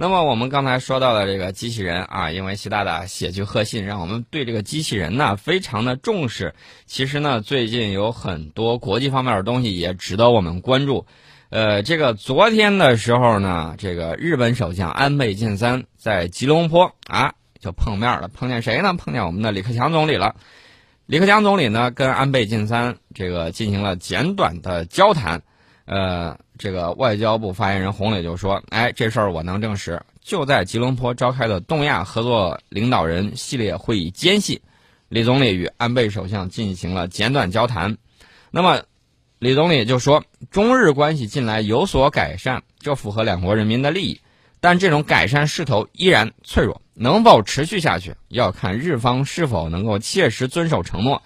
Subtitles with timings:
[0.00, 6.54] 那么我们刚才说到的这个机器人啊，因为习大大写去贺信，让我们对这个机器人呢非常的重视。
[6.86, 11.04] 其实呢，最近有很多国际方面的东西也值得我们关注。
[11.50, 18.94] 呃，这个昨天的时候呢，这个日本首相安倍晋三在吉隆坡啊就碰面了，碰见谁呢？
[18.94, 20.36] 碰见我们的李克强总理了。
[21.06, 25.42] 李克强总理呢跟安倍晋三这个进行了简短的交谈。
[25.86, 34.60] 呃，这个外交部发言人洪磊就说：“哎，这事儿我能证实，就在吉隆坡召开的东亚合作领导人系列会议间隙，
[35.08, 37.96] 李总理与安倍首相进行了简短交谈。
[38.50, 38.82] 那么，
[39.38, 44.20] 李总理就说，中日关系近来有所改善，这符合两国人民的利益，
[44.60, 51.22] 但这种改善势头依然脆弱，能否持续下去，要看日方是否能够切实遵守承诺。”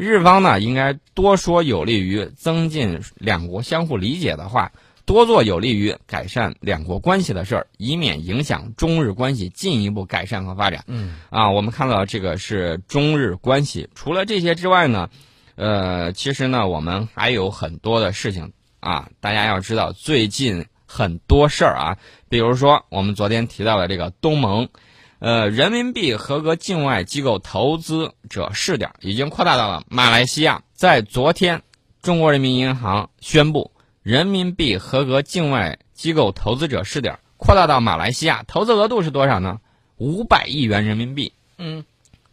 [0.00, 4.72] 日方呢，应该多说有利于增进两国相互理解的话，
[5.04, 10.82] 多做有利于改善两国关系的事儿，以免影响中日关系进一步改善和发展。
[10.86, 13.86] 嗯，啊，我们看到这个是中日关系。
[13.94, 15.10] 除了这些之外呢，
[15.56, 19.06] 呃，其实呢，我们还有很多的事情啊。
[19.20, 21.98] 大家要知道，最近很多事儿啊，
[22.30, 24.66] 比如说我们昨天提到的这个东盟。
[25.20, 30.62] 呃，人民币合格境外机构投资者试点已经扩大到了马来西亚。
[30.72, 31.62] 在昨天，
[32.00, 33.70] 中国人民银行宣布，
[34.02, 39.60] 人民币合格境外机构投资者试点扩大到马来西亚，投资额度是多少呢？
[39.98, 41.34] 五百亿元人民币。
[41.58, 41.84] 嗯，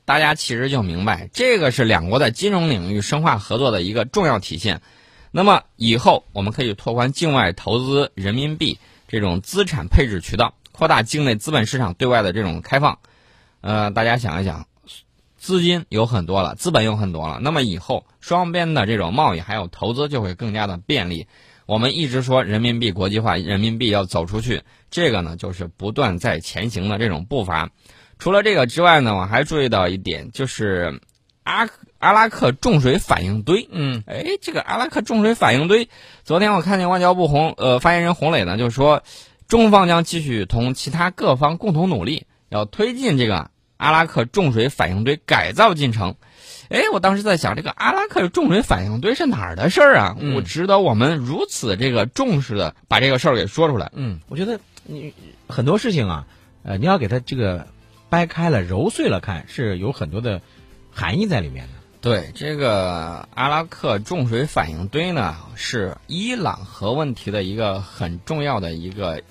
[0.05, 4.81] 大家其实就明白，这个是两国在金融领域深化合作的一个重要体现。
[5.31, 8.79] 那么以后我们可以拓宽境外投资人民币
[9.09, 10.53] 这种资产配置渠道。
[10.77, 12.99] 扩大境内资本市场对外的这种开放，
[13.61, 14.67] 呃，大家想一想，
[15.35, 21.25] 资金有很多了，资本有很多了，那么以后双边的这种贸易还有投资就会更加的便利。
[21.65, 24.61] 我们一直说人民币国际化，人民币要走出去，
[24.91, 27.71] 这个呢就是不断在前行的这种步伐。
[28.19, 31.01] 除了这个之外呢，我还注意到一点，就是
[31.41, 31.67] 阿
[31.97, 33.67] 阿拉克重水反应堆。
[33.71, 35.89] 嗯，哎，这个阿拉克重水反应堆，
[36.23, 39.01] 昨天我看见外交部洪呃发言人洪磊呢就说。
[39.47, 46.15] 中方将继续同其他各方共同努力，要推进这个阿拉克重水反应堆改造进程。
[46.69, 50.17] 哎，我当时在想，这个阿拉克重水反应堆是哪儿的事儿啊？
[50.35, 53.89] 我值得我们如此这个重视的把这个事儿给说出来。
[53.95, 55.13] 嗯，我觉得你
[55.47, 56.27] 很多事情啊，
[56.63, 57.67] 呃，你要给它这个
[58.09, 60.41] 掰开了揉碎了看，是有很多的
[60.91, 61.73] 含义在里面的。
[62.01, 69.21] 对，这个阿拉克重水反应堆呢，是伊朗核问题的一个很重要的一个。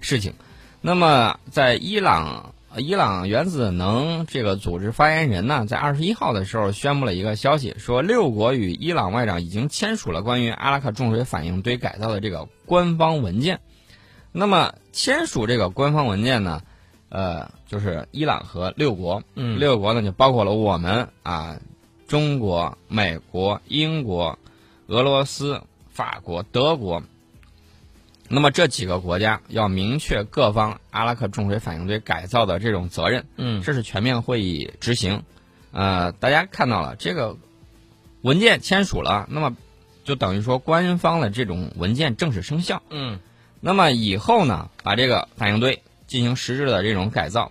[0.00, 0.32] 事情，
[0.80, 13.60] 那么在伊朗，伊朗原子能这个组织发言人呢，在二十一号的时候宣布了一个消息，说六国与伊朗外长已经签署了关于阿拉克重水反应堆改造的这个官方文件。
[14.32, 16.62] 那么签署这个官方文件呢，
[17.08, 21.58] 呃，就是伊朗和六国，嗯，六国呢就包括了我们啊，
[22.08, 24.38] 中国、美国、英国、
[24.86, 27.02] 俄罗斯、法国、德国。
[28.32, 35.24] 那么这几个国家要明确各方阿拉克重水反应堆改造的这种责任，嗯，这是全面会议执行，
[35.72, 37.36] 呃，大家看到了这个
[38.22, 39.56] 文件签署了，那么
[40.04, 43.18] 就等于说官方的这种文件正式生效，嗯，
[43.60, 47.50] 那么以后呢，把这个反应堆进行实质的这种改造，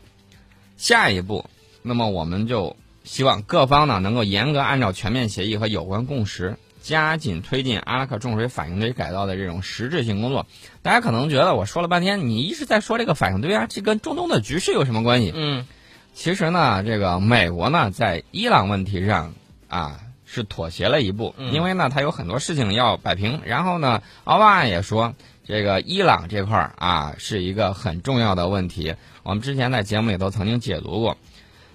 [0.77, 1.49] 下一步，
[1.81, 6.57] 那么我们就希望各方呢能够严格按照全面协议和有关共识。
[6.89, 10.47] 加紧推进阿拉克重水反应堆改造的这种实质性工作。
[10.81, 15.31] 大家可能觉得我说了半天，你一直在说这个反应堆啊，这跟中东的局势有什么关系？
[15.35, 15.67] 嗯，
[16.15, 19.35] 其实呢，这个美国呢在伊朗问题上
[19.67, 23.41] 啊是妥协了一步，因为呢他有很多事情要摆平。
[23.45, 25.13] 然后呢，奥巴马也说
[25.45, 28.95] 这个伊朗这块儿啊是一个很重要的问题。
[29.21, 31.17] 我们之前在节目里头曾经解读过。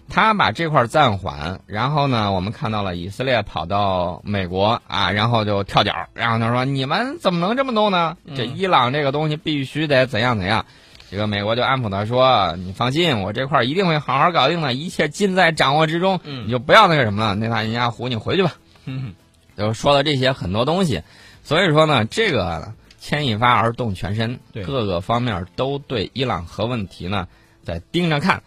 [0.09, 8.17] 他把这块暂缓，然后呢，我们看到了以色列跑到美国啊，然后就跳脚，然后他说：“你们怎么能这么弄呢？
[8.37, 10.67] 这伊朗这个东西必须得怎样怎样。”
[11.11, 16.21] 这个美国就安抚他说：“你放心，我这块一定会好好搞定的，一切尽在掌握之中。
[16.25, 18.53] 你就不要那个什么了，内塔尼亚胡，你回去吧。”
[19.57, 21.03] 就说了这些很多东西，
[21.45, 27.29] 所以说呢，这个牵一发而动全身，各个方面都对伊朗核问题呢
[27.63, 28.43] 在盯着看。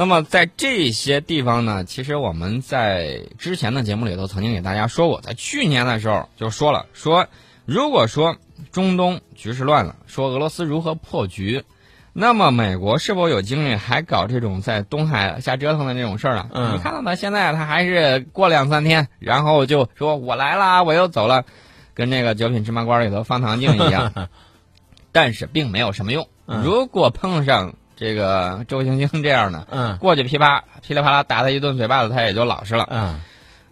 [0.00, 7.26] 那么在这些地方呢，其实我们在之前的节目里头曾经给大家说过，在去年的时候就说了，说
[7.66, 8.38] 如果说
[8.72, 11.64] 中东局势乱了，说俄罗斯如何破局，
[12.14, 16.48] 那么美国是否有精力还搞这种在东海瞎折腾的这种事儿呢？
[16.54, 21.44] 嗯，你看到他现在他还是过两三天，然后就说我来了，我又走了，
[21.92, 24.30] 跟那个九品芝麻官里头方唐镜一样。
[25.12, 26.26] 但是并没有什么用。
[26.46, 32.88] 嗯如果碰上这个周星星这样的，嗯过去噼啪噼里啪啦打他一顿嘴巴子，他也就老实了。
[32.90, 33.20] 嗯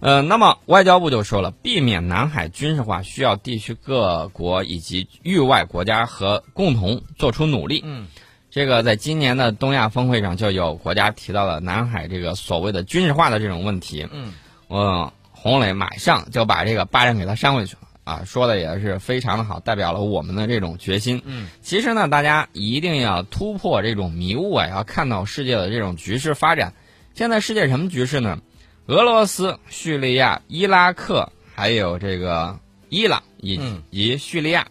[0.00, 7.80] 呃，那么外交部就说了，避免南海军事化，需要地区各国以及域外国家和共同做出努力。
[7.84, 8.06] 嗯
[8.50, 14.06] 这个在今年的东亚峰会上，就有国家提到了南海这个所谓的军事化的这种问题。
[14.12, 14.34] 嗯，
[14.68, 21.20] 呃，洪磊马上就把这个巴掌给他扇回去了啊，说的也是非常的好，代表了我们的这种决心。
[21.26, 26.72] 嗯，其实呢，大家一定要突破这种迷雾啊，要看到世界的这种局势发展。
[27.12, 28.38] 现在世界什么局势呢？
[28.86, 32.58] 俄罗斯、叙利亚、伊拉克，还有这个
[32.88, 34.68] 伊朗以嗯及叙利亚。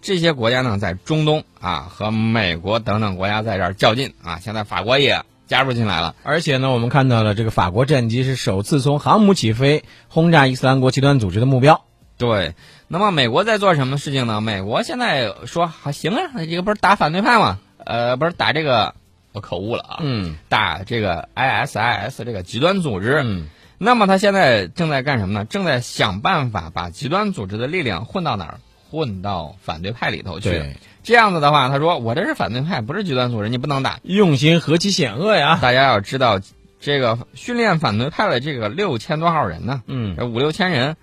[0.00, 4.38] 这些国家呢，在中东啊和美国等等国家在这儿较劲啊。
[4.40, 6.16] 现在法国也加入进来了。
[6.22, 11.84] 而且呢，我们看到了这个法国战机是首次从航母起飞，轰炸伊斯兰国极端组织的目标。
[12.18, 12.54] 对，
[12.88, 14.40] 那么美国在做什么事情呢？
[14.40, 17.58] 美国现在说还行啊，这个不是打反对派吗？
[17.84, 18.94] 呃，不是打这个，
[19.32, 23.22] 我口误了啊，嗯打这个 ISIS 这个极端组织。
[23.24, 23.48] 嗯
[23.80, 25.44] 那么他现在正在干什么呢？
[25.44, 28.60] 正在想办法把极端组织的力量混到哪儿？
[28.90, 30.50] 混到反对派里头去。
[30.50, 34.00] 对，这样子的话，他说我这是反对派，不是极端组织，你不能打。
[34.02, 35.60] 用心何其险恶呀！
[35.62, 36.40] 大家要知道，
[36.80, 40.96] 这个训练反对派的这个六千多号人呢，嗯这五六千人，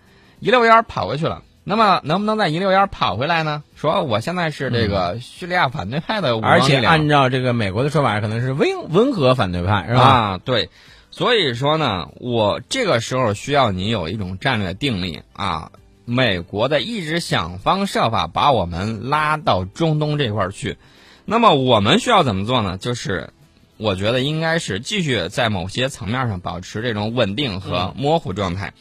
[0.46, 1.42] 一溜烟儿跑过去了。
[1.64, 3.64] 那么能不能再一溜烟儿跑回来呢？
[3.76, 10.02] 说我现在是这个叙利亚反对派的武装而且按照这个美国的说法，可能是温温和反对派，是吧？
[10.02, 10.70] 啊，对，
[11.10, 15.72] 所以说呢，我这个时候需要你有一种战略定力啊。
[16.08, 20.78] 美国的一直想方设法把我们拉到中东这块儿去，
[21.26, 22.78] 那么我们需要怎么做呢？
[22.78, 23.32] 就是
[23.78, 28.74] 我觉得应该是继续在某些层面上保持这种稳定和模糊状态。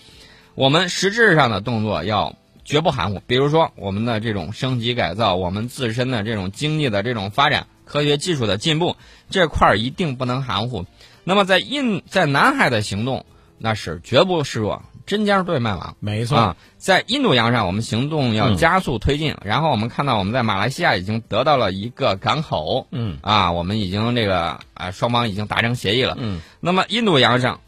[0.54, 8.96] 我们实质上的动作要绝不含糊，比如说我们的这种升级改造，我们自身的这种经济的这种发展，科学技术的进步
[9.30, 10.86] 这块儿一定不能含糊。
[11.24, 13.26] 那么在印在南海的行动，
[13.58, 15.96] 那是绝不示弱，针尖对麦芒。
[16.00, 16.38] 没错。
[16.38, 19.34] 啊，在印度洋上，我们行动要嗯加速推进。
[19.42, 26.16] 然后我们看到我们在马来西亚已经得到了一个港口，嗯啊，我们已经这个啊双方已经达成协议了。
[26.20, 27.60] 嗯那么印度洋上，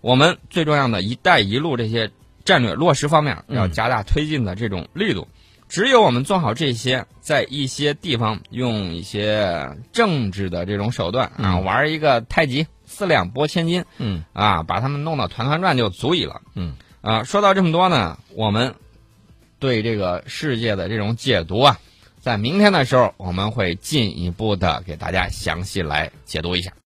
[0.00, 2.10] 我们最重要的一带一路这些
[2.44, 5.28] 战略落实方面嗯要加大推进的这种力度。
[5.68, 16.42] 只有我们做好这些，在一些地方用一些政治的这种手段啊，嗯玩一个太极四两拨千斤嗯啊，把他们弄到团团转就足以了。
[16.54, 18.74] 嗯啊，说到这么多呢，我们
[19.58, 21.78] 对这个世界的这种解读啊，
[22.20, 26.72] 在明天的时候我们会进一步的给大家详细来解读一下。